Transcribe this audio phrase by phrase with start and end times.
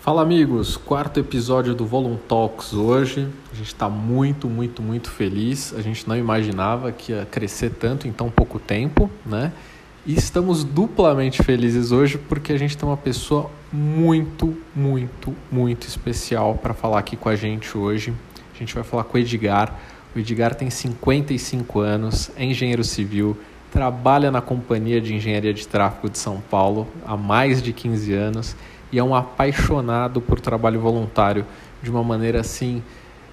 [0.00, 3.28] Fala amigos, quarto episódio do Volum Talks hoje.
[3.52, 5.72] A gente está muito, muito, muito feliz.
[5.76, 9.52] A gente não imaginava que ia crescer tanto em tão pouco tempo, né?
[10.04, 16.56] E estamos duplamente felizes hoje porque a gente tem uma pessoa muito, muito, muito especial
[16.56, 18.12] para falar aqui com a gente hoje.
[18.52, 19.78] A gente vai falar com o Edgar.
[20.14, 23.38] O Edgar tem 55 anos, é engenheiro civil,
[23.70, 28.56] trabalha na Companhia de Engenharia de Tráfego de São Paulo há mais de 15 anos
[28.90, 31.46] e é um apaixonado por trabalho voluntário
[31.82, 32.82] de uma maneira assim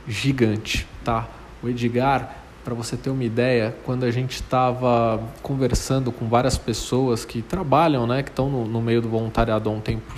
[0.07, 1.27] gigante, tá?
[1.63, 7.25] O Edgar, para você ter uma ideia, quando a gente estava conversando com várias pessoas
[7.25, 10.13] que trabalham, né, que estão no, no meio do voluntariado há um tempo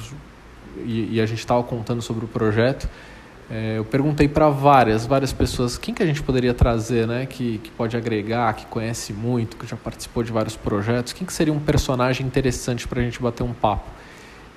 [0.77, 2.89] e, e a gente estava contando sobre o projeto,
[3.52, 7.57] é, eu perguntei para várias, várias pessoas quem que a gente poderia trazer, né, que,
[7.59, 11.54] que pode agregar, que conhece muito, que já participou de vários projetos, quem que seria
[11.54, 13.90] um personagem interessante para a gente bater um papo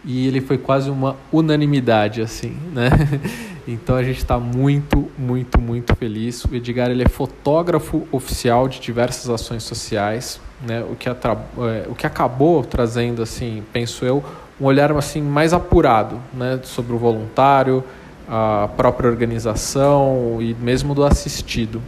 [0.05, 2.91] e ele foi quase uma unanimidade assim, né?
[3.65, 6.45] Então a gente está muito, muito, muito feliz.
[6.45, 10.85] O Edgar ele é fotógrafo oficial de diversas ações sociais, né?
[10.91, 11.39] O que, atra...
[11.59, 14.21] É, o que acabou trazendo assim, penso eu,
[14.61, 16.59] um olhar assim mais apurado, né?
[16.65, 17.85] Sobre o voluntário,
[18.35, 21.83] a própria organização e mesmo do assistido.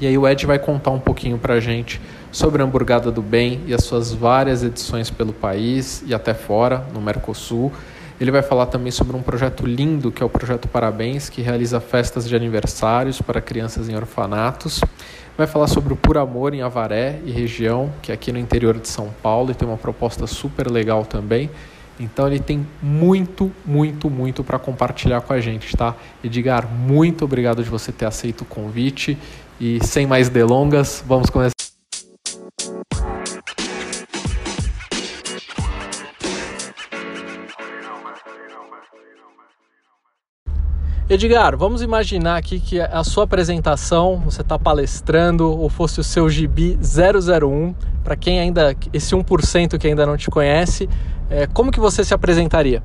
[0.00, 2.00] E aí o Ed vai contar um pouquinho para a gente
[2.32, 6.86] sobre a Hamburgada do Bem e as suas várias edições pelo país e até fora,
[6.94, 7.70] no Mercosul.
[8.18, 11.78] Ele vai falar também sobre um projeto lindo que é o Projeto Parabéns, que realiza
[11.78, 14.80] festas de aniversários para crianças em orfanatos.
[15.36, 18.78] Vai falar sobre o Por Amor em Avaré e região, que é aqui no interior
[18.78, 21.50] de São Paulo e tem uma proposta super legal também.
[22.00, 25.94] Então ele tem muito, muito, muito para compartilhar com a gente, tá?
[26.24, 29.18] Edgar, muito obrigado de você ter aceito o convite
[29.60, 31.59] e sem mais delongas, vamos começar.
[41.10, 46.30] Edgar, vamos imaginar aqui que a sua apresentação, você está palestrando, ou fosse o seu
[46.30, 50.88] gibi 001, para quem ainda, esse 1% que ainda não te conhece,
[51.28, 52.80] é, como que você se apresentaria?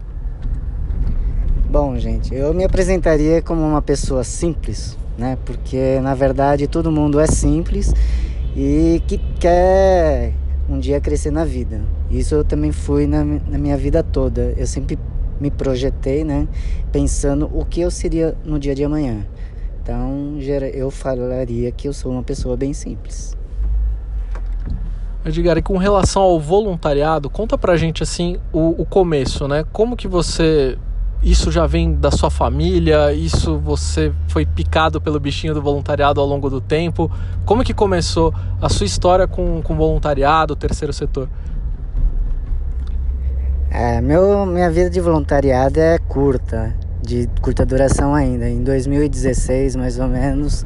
[1.69, 5.37] Bom, gente, eu me apresentaria como uma pessoa simples, né?
[5.45, 7.93] Porque na verdade todo mundo é simples
[8.55, 10.33] e que quer
[10.67, 11.79] um dia crescer na vida.
[12.09, 14.51] Isso eu também fui na, na minha vida toda.
[14.57, 14.97] Eu sempre
[15.39, 16.47] me projetei, né,
[16.91, 19.25] pensando o que eu seria no dia de amanhã.
[19.81, 20.37] Então,
[20.73, 23.37] eu falaria que eu sou uma pessoa bem simples.
[25.23, 29.63] Edgar, e com relação ao voluntariado, conta pra gente assim o, o começo, né?
[29.71, 30.77] Como que você
[31.23, 33.11] isso já vem da sua família?
[33.11, 37.11] Isso você foi picado pelo bichinho do voluntariado ao longo do tempo?
[37.45, 38.31] Como que começou
[38.61, 41.27] a sua história com, com voluntariado, o terceiro setor?
[43.77, 48.47] É, meu, minha vida de voluntariado é curta, de curta duração ainda.
[48.47, 50.65] Em 2016, mais ou menos,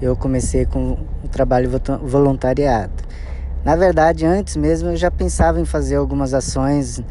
[0.00, 1.68] eu comecei com o trabalho
[2.04, 2.92] voluntariado.
[3.64, 7.02] Na verdade, antes mesmo eu já pensava em fazer algumas ações,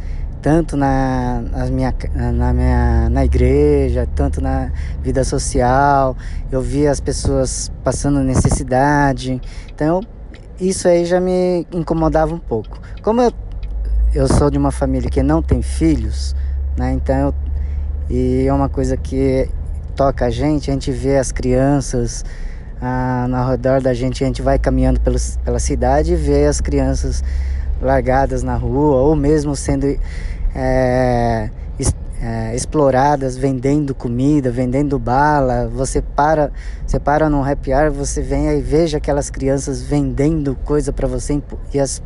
[0.41, 1.93] tanto na, na, minha,
[2.31, 4.71] na, minha, na igreja, tanto na
[5.01, 6.15] vida social.
[6.49, 9.41] Eu via as pessoas passando necessidade.
[9.75, 9.99] Então,
[10.57, 12.79] isso aí já me incomodava um pouco.
[13.01, 13.33] Como eu
[14.13, 16.35] eu sou de uma família que não tem filhos,
[16.77, 16.93] né?
[16.93, 17.33] Então,
[18.09, 19.49] e é uma coisa que
[19.95, 22.23] toca a gente, a gente vê as crianças
[22.79, 27.23] ah, ao redor da gente, a gente vai caminhando pela cidade e vê as crianças
[27.81, 29.87] largadas na rua ou mesmo sendo
[30.55, 31.49] é,
[32.21, 35.67] é, exploradas, vendendo comida, vendendo bala.
[35.73, 36.51] Você para,
[36.85, 41.41] você para num happy hour, você vem e veja aquelas crianças vendendo coisa para você
[41.73, 42.01] e as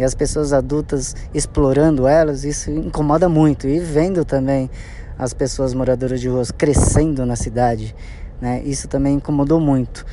[0.00, 3.68] e as pessoas adultas explorando elas, isso incomoda muito.
[3.68, 4.70] E vendo também
[5.18, 7.94] as pessoas moradoras de ruas crescendo na cidade,
[8.40, 8.62] né?
[8.64, 10.06] Isso também incomodou muito.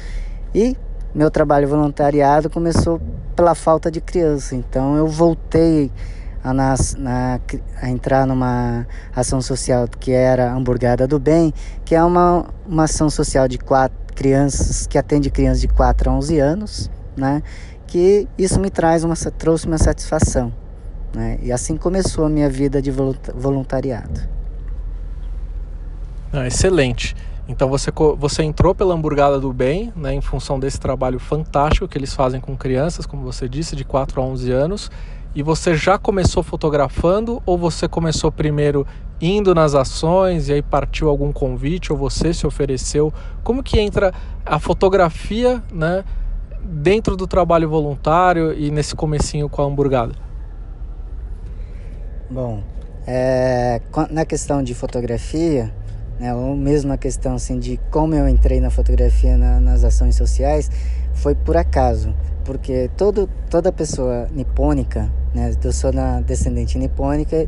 [0.53, 0.75] E
[1.15, 2.99] meu trabalho voluntariado começou
[3.33, 5.89] pela falta de criança, então eu voltei
[6.43, 6.75] a, na,
[7.81, 8.85] a entrar numa
[9.15, 11.53] ação social que era Hamburgada do Bem,
[11.85, 16.13] que é uma, uma ação social de quatro crianças, que atende crianças de 4 a
[16.13, 17.41] 11 anos, né?
[17.87, 20.53] Que isso me traz uma, trouxe uma satisfação.
[21.15, 21.39] Né?
[21.41, 24.21] E assim começou a minha vida de voluntariado.
[26.31, 27.15] Ah, excelente.
[27.47, 31.97] Então você, você entrou pela Hamburgada do Bem, né, em função desse trabalho fantástico que
[31.97, 34.91] eles fazem com crianças, como você disse, de 4 a 11 anos.
[35.33, 38.85] E você já começou fotografando ou você começou primeiro
[39.21, 43.13] indo nas ações e aí partiu algum convite ou você se ofereceu?
[43.43, 44.13] Como que entra
[44.45, 46.03] a fotografia, né,
[46.67, 50.13] dentro do trabalho voluntário e nesse comecinho com a hamburgada?
[52.29, 52.61] Bom,
[53.05, 53.81] é,
[54.11, 55.73] na questão de fotografia,
[56.19, 60.15] né, ou mesmo a questão assim, de como eu entrei na fotografia na, nas ações
[60.15, 60.69] sociais,
[61.13, 67.47] foi por acaso, porque todo, toda pessoa nipônica, né, eu sou na descendente nipônica,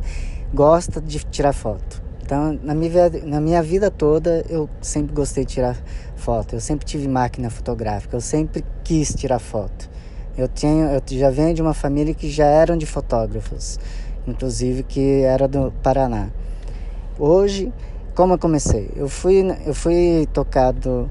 [0.52, 2.02] gosta de tirar foto.
[2.30, 5.76] Então, na minha, na minha vida toda, eu sempre gostei de tirar
[6.14, 6.54] foto.
[6.54, 9.90] Eu sempre tive máquina fotográfica, eu sempre quis tirar foto.
[10.38, 13.80] Eu, tenho, eu já venho de uma família que já eram de fotógrafos
[14.28, 16.28] inclusive que era do Paraná.
[17.18, 17.72] Hoje,
[18.14, 18.88] como eu comecei?
[18.94, 21.10] Eu fui, eu fui tocado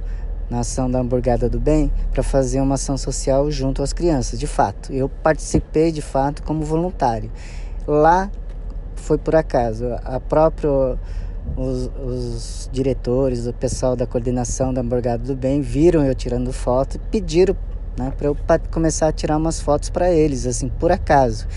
[0.49, 4.47] na ação da Hamburgada do Bem para fazer uma ação social junto às crianças, de
[4.47, 4.93] fato.
[4.93, 7.29] Eu participei de fato como voluntário.
[7.85, 8.31] Lá
[8.99, 9.85] foi por acaso.
[10.03, 10.97] A própria
[11.57, 16.95] os, os, diretores, o pessoal da coordenação da Hamburgada do Bem viram eu tirando foto
[16.95, 17.55] e pediram
[17.97, 18.37] né, para eu
[18.69, 21.47] começar a tirar umas fotos para eles, assim, por acaso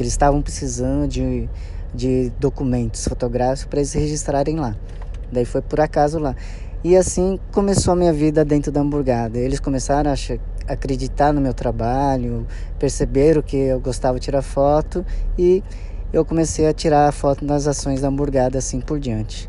[0.00, 1.46] porque eles estavam precisando de,
[1.94, 4.74] de documentos fotográficos para eles registrarem lá.
[5.30, 6.34] Daí foi por acaso lá.
[6.82, 9.38] E assim começou a minha vida dentro da hamburgada.
[9.38, 12.46] Eles começaram a acreditar no meu trabalho,
[12.78, 15.04] perceberam que eu gostava de tirar foto
[15.38, 15.62] e
[16.12, 19.48] eu comecei a tirar foto nas ações da hamburgada assim por diante.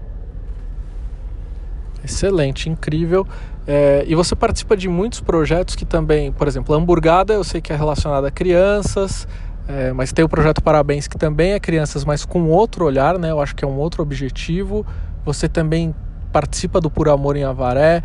[2.03, 3.27] Excelente, incrível.
[3.67, 7.61] É, e você participa de muitos projetos que também, por exemplo, a hamburgada eu sei
[7.61, 9.27] que é relacionada a crianças,
[9.67, 13.31] é, mas tem o projeto Parabéns, que também é crianças, mas com outro olhar, né?
[13.31, 14.85] Eu acho que é um outro objetivo.
[15.23, 15.93] Você também
[16.31, 18.01] participa do Por Amor em Avaré.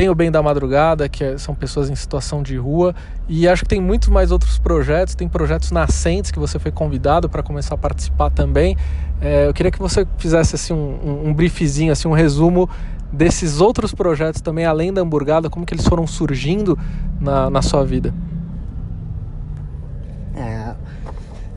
[0.00, 2.94] Tem o Bem da Madrugada, que é, são pessoas em situação de rua.
[3.28, 5.14] E acho que tem muitos mais outros projetos.
[5.14, 8.78] Tem projetos nascentes que você foi convidado para começar a participar também.
[9.20, 12.66] É, eu queria que você fizesse assim, um, um briefzinho, assim, um resumo
[13.12, 16.78] desses outros projetos também, além da hamburgada, como que eles foram surgindo
[17.20, 18.14] na, na sua vida.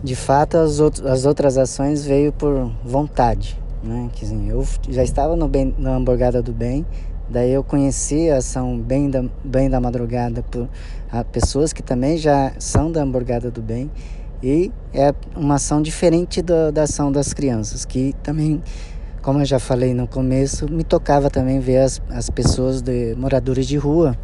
[0.04, 4.10] de fato as, outro, as outras ações veio por vontade, né?
[4.12, 6.86] Que, assim, eu já estava no bem, na hamburgada do bem,
[7.30, 10.68] daí eu conheci a ação bem da, bem da madrugada por
[11.12, 13.90] a, pessoas que também já são da hamburgada do bem
[14.42, 18.62] e é uma ação diferente do, da ação das crianças, que também
[19.22, 23.66] como eu já falei no começo, me tocava também ver as, as pessoas de moradores
[23.66, 24.18] de rua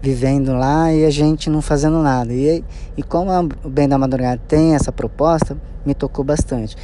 [0.00, 2.32] vivendo lá e a gente não fazendo nada.
[2.32, 2.64] E,
[2.96, 3.30] e como
[3.64, 6.76] o Bem da Madrugada tem essa proposta, me tocou bastante.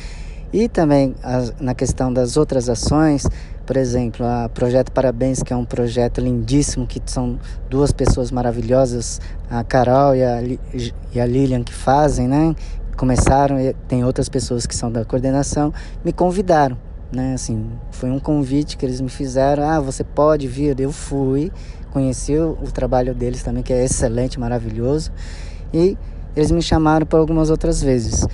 [0.53, 3.27] E também a, na questão das outras ações,
[3.67, 9.21] por exemplo, a Projeto Parabéns, que é um projeto lindíssimo, que são duas pessoas maravilhosas,
[9.51, 10.41] a Carol e a,
[11.13, 12.57] e a Lilian, que fazem, né?
[12.97, 15.73] Começaram, e tem outras pessoas que são da coordenação,
[16.03, 16.79] me convidaram,
[17.13, 17.35] né?
[17.35, 21.53] Assim, foi um convite que eles me fizeram, ah, você pode vir, eu fui,
[21.91, 25.13] conheci o, o trabalho deles também, que é excelente, maravilhoso.
[25.75, 25.95] E
[26.35, 28.27] eles me chamaram por algumas outras vezes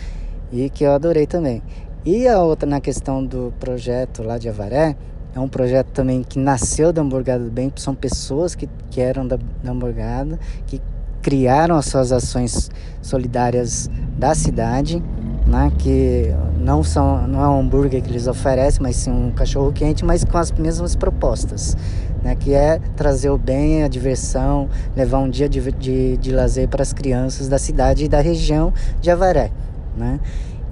[0.52, 1.60] e que eu adorei também.
[2.04, 4.94] E a outra na questão do projeto lá de Avaré,
[5.34, 9.26] é um projeto também que nasceu da Hamburgada do Bem, são pessoas que, que eram
[9.26, 10.80] da, da Hamburgada, que
[11.22, 12.70] criaram as suas ações
[13.00, 15.02] solidárias da cidade,
[15.46, 16.26] né, que
[16.58, 20.24] não são não é um hambúrguer que eles oferecem, mas sim um cachorro quente, mas
[20.24, 21.74] com as mesmas propostas
[22.22, 26.68] né, que é trazer o bem, a diversão, levar um dia de, de, de lazer
[26.68, 29.50] para as crianças da cidade e da região de Avaré.
[29.96, 30.18] Né?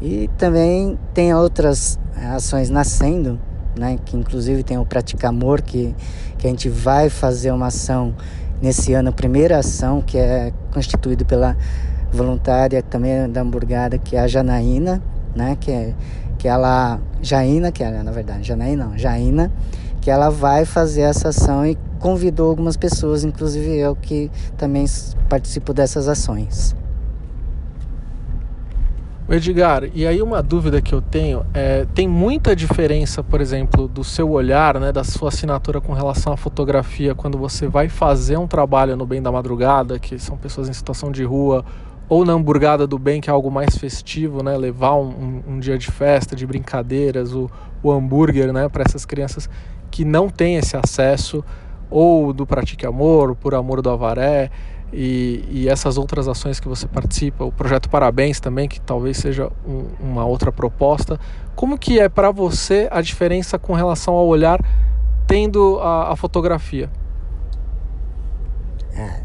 [0.02, 3.38] E também tem outras eh, ações nascendo,
[3.78, 5.94] né, que inclusive tem o Pratica Amor, que,
[6.36, 8.12] que a gente vai fazer uma ação
[8.60, 11.56] nesse ano, a primeira ação, que é constituída pela
[12.12, 15.00] voluntária também da hamburgada, que é a Janaína,
[15.36, 15.94] né, que é
[16.36, 19.52] que ela Jaina, que é na verdade Janaína não, Jaina,
[20.00, 24.84] que ela vai fazer essa ação e convidou algumas pessoas, inclusive eu que também
[25.28, 26.74] participo dessas ações.
[29.34, 34.04] Edgar, e aí uma dúvida que eu tenho é, tem muita diferença, por exemplo, do
[34.04, 38.46] seu olhar, né, da sua assinatura com relação à fotografia quando você vai fazer um
[38.46, 41.64] trabalho no Bem da Madrugada, que são pessoas em situação de rua,
[42.10, 45.78] ou na Hamburgada do Bem, que é algo mais festivo, né, levar um, um, dia
[45.78, 47.50] de festa, de brincadeiras, o,
[47.82, 49.48] o hambúrguer, né, para essas crianças
[49.90, 51.42] que não tem esse acesso,
[51.90, 54.50] ou do Pratique Amor, Por Amor do Avaré,
[54.92, 59.50] e, e, essas outras ações que você participa, o projeto Parabéns também, que talvez seja
[59.66, 61.18] um, uma outra proposta.
[61.54, 64.60] Como que é para você a diferença com relação ao olhar
[65.26, 66.90] tendo a, a fotografia?
[68.94, 69.20] É,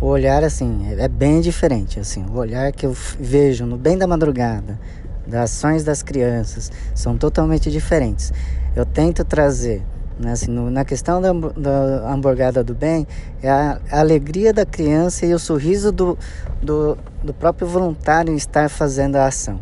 [0.00, 4.06] o olhar assim é bem diferente, assim, o olhar que eu vejo no bem da
[4.06, 4.78] madrugada,
[5.26, 8.32] das ações das crianças, são totalmente diferentes.
[8.76, 9.82] Eu tento trazer
[10.18, 10.32] Né?
[10.32, 13.06] Assim, no, na questão da, da hamburgada do bem,
[13.42, 16.18] é a, a, alegria da criança e o sorriso do,
[16.62, 19.60] do, do próprio voluntário em estar fazendo a ação.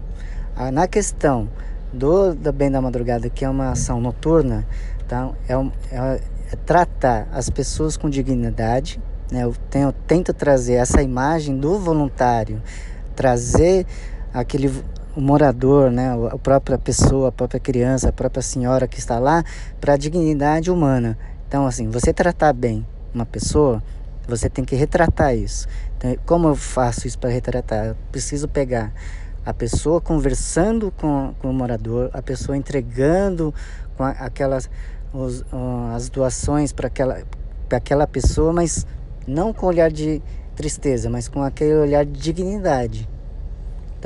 [0.57, 1.49] Ah, na questão
[1.93, 4.67] do, do bem da madrugada, que é uma ação noturna,
[5.05, 5.55] então, é,
[5.95, 6.21] é,
[6.53, 9.01] é tratar as pessoas com dignidade.
[9.31, 9.45] Né?
[9.45, 12.63] Eu, tenho, eu tento trazer essa imagem do voluntário,
[13.15, 13.87] trazer
[14.33, 14.73] aquele
[15.17, 19.43] o morador, né, a própria pessoa, a própria criança, a própria senhora que está lá,
[19.81, 21.19] para a dignidade humana.
[21.49, 23.83] Então, assim, você tratar bem uma pessoa,
[24.29, 25.67] você tem que retratar isso.
[25.97, 27.87] Então, como eu faço isso para retratar?
[27.87, 28.93] Eu preciso pegar
[29.45, 33.55] a pessoa conversando com, com o morador, a pessoa entregando
[33.97, 34.69] com aquelas
[35.15, 35.45] os,
[35.95, 37.23] as doações para aquela,
[37.71, 38.87] aquela pessoa, mas
[39.27, 40.23] não com olhar de
[40.55, 43.09] tristeza, mas com aquele olhar de dignidade.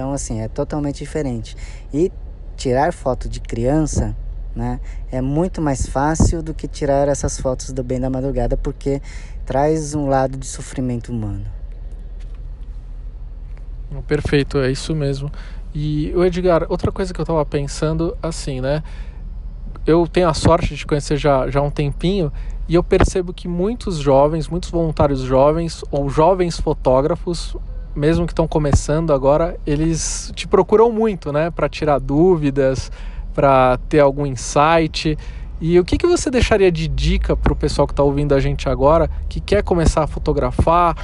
[0.01, 1.55] Então, assim, é totalmente diferente.
[1.93, 2.11] E
[2.57, 4.17] tirar foto de criança,
[4.57, 4.81] né,
[5.13, 9.03] é muito mais fácil do que tirar essas fotos do bem da madrugada, porque
[9.45, 11.45] traz um lado de sofrimento humano.
[14.09, 15.31] Perfeito, é isso mesmo.
[15.75, 18.83] E o Edgar, outra coisa que eu estava pensando, assim, né?
[19.87, 22.33] Eu tenho a sorte de conhecer já, já há um tempinho
[22.67, 27.55] e eu percebo que muitos jovens, muitos voluntários jovens ou jovens fotógrafos
[27.95, 32.91] mesmo que estão começando agora, eles te procuram muito, né, para tirar dúvidas,
[33.35, 35.17] para ter algum insight.
[35.61, 38.41] E o que, que você deixaria de dica para o pessoal que está ouvindo a
[38.41, 40.97] gente agora, que quer começar a fotografar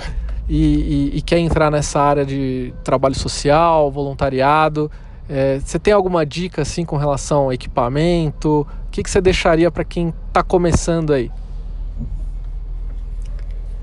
[0.48, 4.90] e, e, e quer entrar nessa área de trabalho social, voluntariado?
[5.28, 8.60] É, você tem alguma dica assim com relação ao equipamento?
[8.60, 11.30] O que, que você deixaria para quem está começando aí?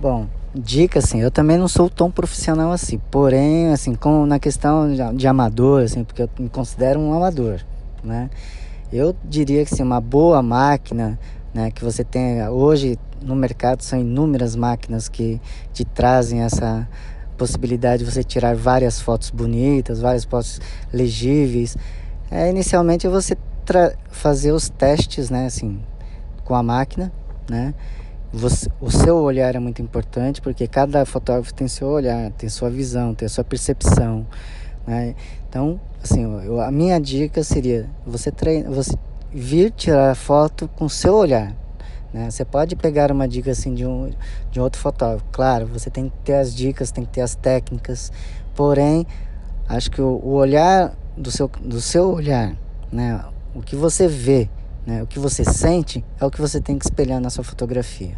[0.01, 4.93] Bom, dica assim, eu também não sou tão profissional assim, porém, assim, com, na questão
[5.15, 7.61] de, amador, assim, porque eu me considero um amador,
[8.03, 8.29] né?
[8.91, 11.17] Eu diria que assim, uma boa máquina,
[11.53, 15.41] né, que você tem hoje no mercado são inúmeras máquinas que
[15.71, 16.87] te trazem essa
[17.37, 21.75] possibilidade de você tirar várias fotos bonitas, várias fotos legíveis.
[22.29, 23.35] É, inicialmente você
[24.09, 25.79] fazer os testes, né, assim,
[26.43, 27.11] com a máquina,
[27.49, 27.73] né?
[28.33, 32.67] Você, o seu olhar é muito importante porque cada fotógrafo tem seu olhar, tem sua
[32.67, 34.25] visão, tem sua percepção.
[34.87, 35.13] Né?
[35.47, 38.97] Então, assim, eu, a minha dica seria você treina, você
[39.31, 41.55] vir tirar foto com seu olhar.
[42.11, 42.31] Né?
[42.31, 44.09] Você pode pegar uma dica assim de um,
[44.49, 45.25] de outro fotógrafo.
[45.31, 48.11] Claro, você tem que ter as dicas, tem que ter as técnicas.
[48.55, 49.05] Porém,
[49.69, 52.55] acho que o, o olhar do seu, do seu olhar,
[52.91, 53.23] né?
[53.53, 54.49] o que você vê,
[54.85, 55.01] né?
[55.01, 58.17] O que você sente é o que você tem que espelhar na sua fotografia.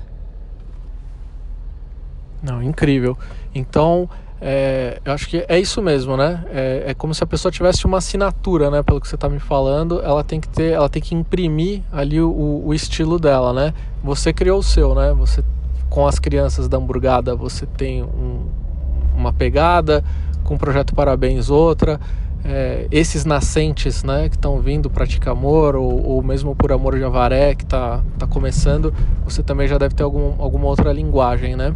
[2.41, 3.17] Não, incrível.
[3.53, 4.09] Então,
[4.41, 6.43] é, eu acho que é isso mesmo, né?
[6.49, 8.83] É, é, como se a pessoa tivesse uma assinatura, né?
[8.83, 12.21] Pelo que você está me falando, ela tem que ter, ela tem que imprimir ali
[12.21, 13.73] o, o estilo dela, né?
[14.03, 15.13] Você criou o seu, né?
[15.13, 15.43] Você
[15.89, 18.45] com as crianças da hamburgada você tem um,
[19.15, 20.03] uma pegada,
[20.43, 21.99] com o projeto Parabéns outra
[22.45, 27.03] é, esses nascentes né, que estão vindo praticar amor ou, ou, mesmo por amor de
[27.03, 31.73] avaré que está tá começando, você também já deve ter algum, alguma outra linguagem, né?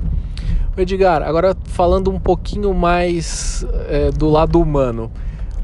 [0.78, 5.12] Edgar, agora falando um pouquinho mais é, do lado humano,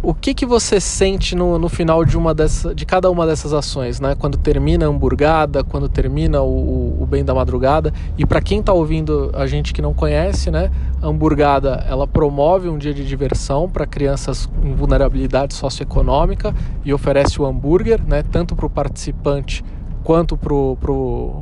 [0.07, 3.51] o que, que você sente no, no final de, uma dessa, de cada uma dessas
[3.53, 4.13] ações, né?
[4.13, 7.91] Quando termina a hamburgada, quando termina o, o bem da madrugada.
[8.15, 10.69] E para quem está ouvindo a gente que não conhece, né?
[11.01, 17.41] A hamburgada ela promove um dia de diversão para crianças em vulnerabilidade socioeconômica e oferece
[17.41, 18.21] o hambúrguer, né?
[18.21, 19.65] Tanto para o participante
[20.03, 21.41] quanto para o pro,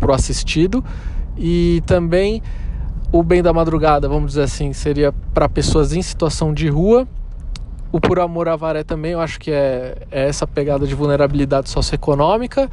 [0.00, 0.84] pro assistido.
[1.38, 2.42] E também
[3.12, 7.06] o bem da madrugada, vamos dizer assim, seria para pessoas em situação de rua
[7.92, 11.68] o Por Amor à Varé também, eu acho que é, é essa pegada de vulnerabilidade
[11.68, 12.70] socioeconômica.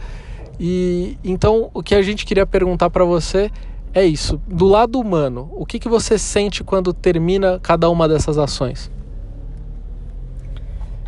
[0.58, 3.52] E então o que a gente queria perguntar para você
[3.94, 4.42] é isso.
[4.48, 8.90] Do lado humano, o que, que você sente quando termina cada uma dessas ações?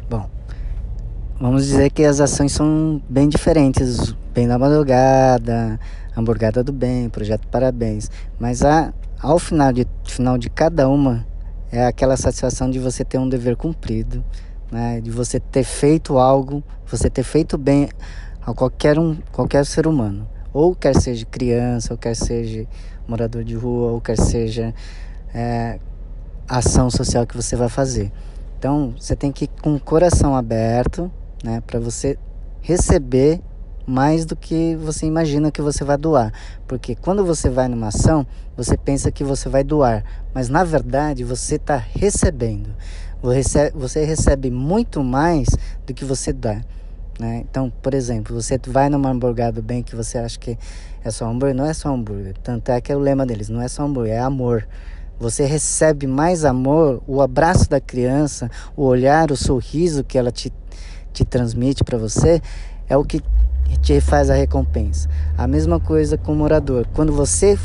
[0.10, 0.30] Bom,
[1.40, 4.14] vamos dizer que as ações são bem diferentes.
[4.34, 5.80] Bem da madrugada,
[6.18, 8.10] hamburgada do bem, projeto parabéns.
[8.40, 11.26] Mas a, ao final de, final de cada uma
[11.72, 14.24] é aquela satisfação de você ter um dever cumprido,
[14.72, 15.00] né?
[15.00, 17.90] de você ter feito algo, você ter feito bem
[18.42, 22.68] a qualquer um, qualquer ser humano, ou quer seja criança, ou quer seja
[23.08, 24.74] morador de rua, ou quer seja
[25.34, 25.80] é,
[26.48, 28.12] ação social que você vai fazer.
[28.60, 31.10] Então, você tem que ir com o coração aberto,
[31.44, 32.18] né, para você
[32.62, 33.42] receber
[33.86, 36.34] mais do que você imagina que você vai doar.
[36.68, 41.24] Porque quando você vai numa ação, você pensa que você vai doar, mas na verdade
[41.24, 42.70] você está recebendo.
[43.22, 45.48] Você recebe muito mais
[45.86, 46.62] do que você dá.
[47.20, 47.46] Né?
[47.50, 50.58] Então, por exemplo, você vai numa hambúrguer do bem que você acha que
[51.04, 52.36] é só hambúrguer, não é só hambúrguer.
[52.42, 54.68] Tanto é que é o lema deles, não é só hambúrguer, é amor.
[55.20, 60.52] Você recebe mais amor, o abraço da criança, o olhar, o sorriso que ela te,
[61.14, 62.42] te transmite para você,
[62.90, 63.22] é o que
[63.78, 65.10] te faz a recompensa.
[65.38, 66.88] A mesma coisa com o morador.
[66.94, 67.58] Quando você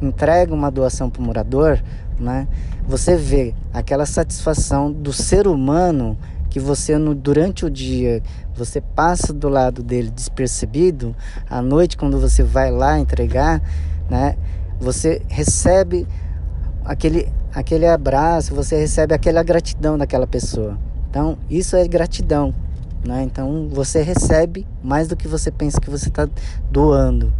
[0.00, 1.82] entrega uma doação para o morador,
[2.18, 2.46] né,
[2.86, 6.18] você vê aquela satisfação do ser humano
[6.50, 8.22] que você no, durante o dia
[8.54, 11.14] você passa do lado dele despercebido,
[11.50, 13.60] à noite quando você vai lá entregar,
[14.08, 14.36] né,
[14.80, 16.06] você recebe
[16.84, 20.78] aquele aquele abraço, você recebe aquela gratidão daquela pessoa.
[21.08, 22.52] Então, isso é gratidão,
[23.06, 23.22] né?
[23.22, 26.28] Então, você recebe mais do que você pensa que você está
[26.70, 27.32] doando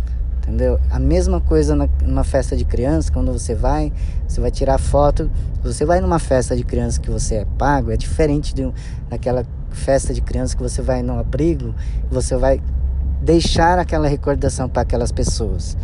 [0.47, 0.79] entendeu?
[0.91, 3.93] A mesma coisa na, numa festa de criança, quando você vai,
[4.27, 5.29] você vai tirar foto,
[5.63, 8.73] você vai numa festa de criança que você é pago, é diferente de,
[9.11, 11.75] daquela festa de criança que você vai no abrigo,
[12.09, 12.63] você vai
[13.21, 15.77] deixar aquela recordação para aquelas pessoas.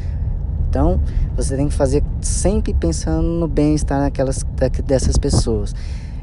[0.69, 1.01] Então,
[1.37, 4.43] você tem que fazer sempre pensando no bem-estar daquelas,
[4.87, 5.75] dessas pessoas.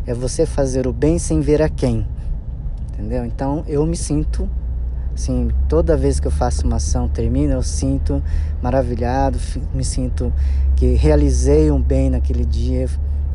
[0.07, 2.07] É você fazer o bem sem ver a quem.
[2.99, 3.25] Entendeu?
[3.25, 4.49] Então, eu me sinto
[5.19, 8.23] Assim, toda vez que eu faço uma ação, termina, eu sinto
[8.61, 9.37] maravilhado,
[9.73, 10.31] me sinto
[10.77, 12.87] que realizei um bem naquele dia.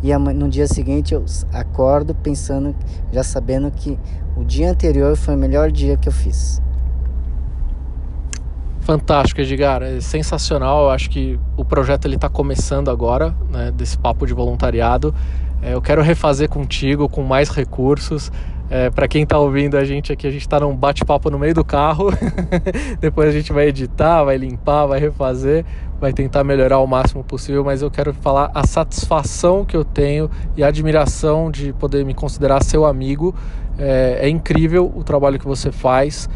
[0.03, 2.75] E no dia seguinte eu acordo pensando,
[3.13, 3.99] já sabendo que
[4.35, 6.59] o dia anterior foi o melhor dia que eu fiz.
[8.81, 9.83] Fantástico, Edgar.
[9.83, 10.85] É sensacional.
[10.85, 15.15] Eu acho que o projeto ele está começando agora, né, desse papo de voluntariado.
[15.61, 18.33] É, eu quero refazer contigo com mais recursos.
[18.71, 21.55] É, para quem está ouvindo a gente aqui, a gente está num bate-papo no meio
[21.55, 22.09] do carro.
[22.99, 25.65] Depois a gente vai editar, vai limpar, vai refazer,
[26.01, 27.63] vai tentar melhorar o máximo possível.
[27.63, 32.15] Mas eu quero falar a satisfação que eu tenho e a admiração de poder me
[32.15, 33.35] considerar seu amigo.
[33.79, 36.29] É, é incrível o trabalho que você faz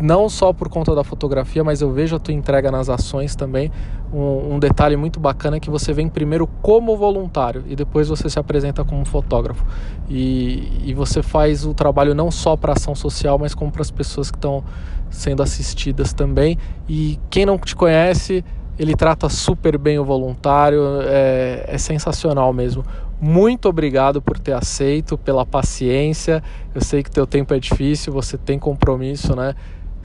[0.00, 3.70] não só por conta da fotografia, mas eu vejo a tua entrega nas ações também.
[4.12, 8.28] Um, um, detalhe muito bacana é que você vem primeiro como voluntário e depois você
[8.28, 9.64] se apresenta como fotógrafo.
[10.08, 13.90] E, e você faz o trabalho não só para ação social, mas como para as
[13.90, 14.62] pessoas que estão
[15.10, 16.58] sendo assistidas também.
[16.88, 18.44] E quem não te conhece,
[18.78, 22.84] ele trata super bem o voluntário, é, é sensacional mesmo.
[23.18, 26.42] Muito obrigado por ter aceito, pela paciência.
[26.74, 29.54] Eu sei que teu tempo é difícil, você tem compromisso, né?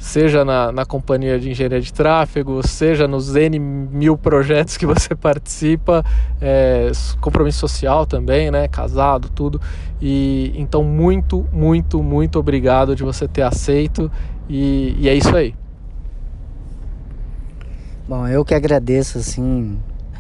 [0.02, 5.14] Seja na, na companhia de engenharia de tráfego, seja nos N mil projetos que você
[5.16, 6.04] participa,
[6.42, 8.68] é, compromisso social também, né?
[8.68, 9.62] Casado, tudo.
[10.02, 14.12] E então, muito, muito, muito obrigado de você ter aceito.
[14.50, 15.54] E, e é isso aí.
[18.10, 19.78] Bom, eu que agradeço, assim,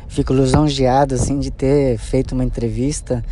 [0.07, 3.25] fico lisonjeado, assim, de ter feito uma entrevista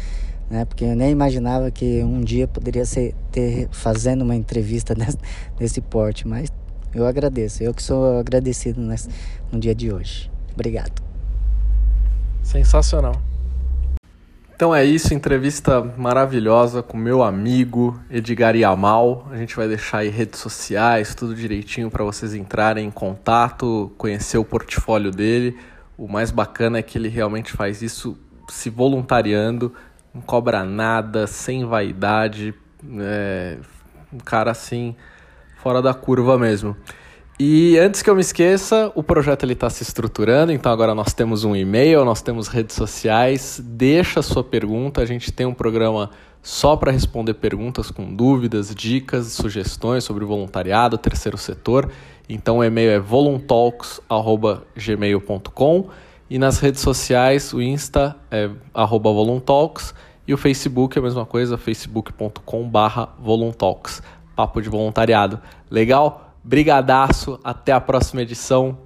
[0.49, 0.65] né?
[0.65, 5.17] Porque eu nem imaginava que um dia poderia ser ter fazendo uma entrevista desse,
[5.57, 6.49] desse porte, mas
[6.93, 7.63] eu agradeço.
[7.63, 9.09] Eu que sou agradecido nesse,
[9.51, 10.29] no dia de hoje.
[10.53, 11.01] Obrigado.
[12.43, 13.21] Sensacional.
[14.59, 19.25] Então é isso, entrevista maravilhosa com meu amigo Edgar Yamal.
[19.31, 24.37] A gente vai deixar aí redes sociais, tudo direitinho para vocês entrarem em contato, conhecer
[24.37, 25.57] o portfólio dele.
[25.97, 28.17] O mais bacana é que ele realmente faz isso
[28.49, 29.73] se voluntariando,
[30.13, 32.53] não cobra nada, sem vaidade,
[32.99, 33.57] é,
[34.11, 34.95] um cara assim,
[35.57, 36.75] fora da curva mesmo.
[37.41, 41.13] E antes que eu me esqueça, o projeto ele está se estruturando, então agora nós
[41.13, 43.61] temos um e-mail, nós temos redes sociais.
[43.63, 46.09] Deixa a sua pergunta, a gente tem um programa
[46.41, 51.89] só para responder perguntas com dúvidas, dicas, sugestões sobre voluntariado, terceiro setor.
[52.27, 55.89] Então o e-mail é voluntalks@gmail.com
[56.29, 58.49] e nas redes sociais, o Insta é
[59.13, 59.95] voluntalks
[60.27, 62.69] e o Facebook é a mesma coisa, facebook.com
[63.19, 64.03] voluntalks,
[64.35, 65.41] papo de voluntariado.
[65.71, 66.35] Legal?
[66.43, 68.77] Brigadaço, até a próxima edição.